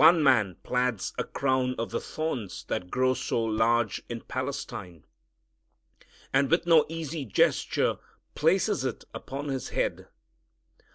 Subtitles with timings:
[0.00, 5.04] One man plaits a crown of the thorns that grow so large in Palestine,
[6.32, 7.98] and with no easy gesture
[8.34, 10.08] places it upon His head.